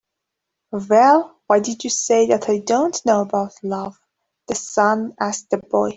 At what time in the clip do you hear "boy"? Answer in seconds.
5.59-5.89